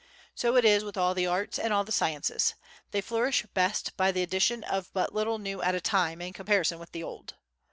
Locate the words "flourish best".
3.01-3.95